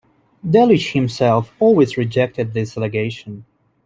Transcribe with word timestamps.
Delitzsch 0.43 0.93
himself 0.93 1.53
always 1.59 1.95
rejected 1.95 2.53
this 2.55 2.75
allegation. 2.75 3.45